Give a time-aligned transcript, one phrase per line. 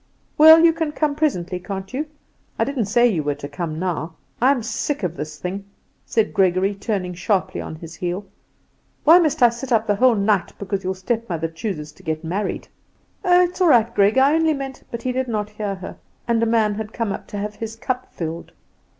[0.35, 2.07] "Well, you can come presently, can't you?
[2.57, 4.15] I didn't say you were to come now.
[4.41, 5.65] I'm sick of this thing,"
[6.07, 8.25] said Gregory, turning sharply on his heel.
[9.03, 12.67] "Why must I sit up the whole night because your stepmother chooses to get married?"
[13.23, 16.41] "Oh, it's all right, Greg, I only meant" But he did not hear her, and
[16.41, 18.53] a man had come up to have his cup filled.